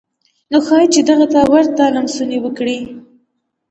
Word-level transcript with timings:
نو 0.51 0.57
ښايي 0.67 0.87
چې 0.93 1.01
دغه 1.09 1.25
ته 1.33 1.39
ورته 1.53 1.83
لمسونې 1.95 2.37
وکړي. 2.41 2.77